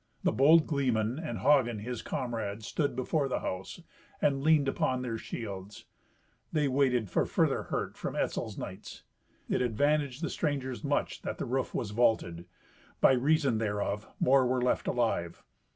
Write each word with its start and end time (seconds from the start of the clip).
The 0.23 0.31
bold 0.31 0.65
gleeman, 0.65 1.19
and 1.19 1.37
Hagen, 1.41 1.77
his 1.77 2.01
comrade, 2.01 2.63
stood 2.63 2.95
before 2.95 3.27
the 3.27 3.41
house 3.41 3.83
and 4.19 4.41
leaned 4.41 4.67
upon 4.67 5.03
their 5.03 5.19
shields. 5.19 5.85
They 6.51 6.67
waited 6.67 7.07
for 7.07 7.23
further 7.23 7.61
hurt 7.65 7.95
from 7.95 8.15
Etzel's 8.15 8.57
knights. 8.57 9.03
It 9.47 9.61
advantaged 9.61 10.23
the 10.23 10.31
strangers 10.31 10.83
much 10.83 11.21
that 11.21 11.37
the 11.37 11.45
roof 11.45 11.75
was 11.75 11.91
vaulted. 11.91 12.45
By 12.99 13.11
reason 13.13 13.59
thereof 13.59 14.07
more 14.19 14.47
were 14.47 14.63
left 14.63 14.87
alive. 14.87 15.43